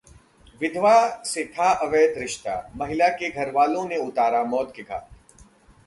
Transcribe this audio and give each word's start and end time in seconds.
विधवा 0.61 0.93
से 1.25 1.43
था 1.57 1.69
अवैध 1.85 2.17
रिश्ता, 2.17 2.55
महिला 2.75 3.07
के 3.19 3.29
घरवालों 3.29 3.87
ने 3.89 3.97
उतारा 3.97 4.43
मौत 4.45 4.73
के 4.75 4.83
घाट 4.83 5.07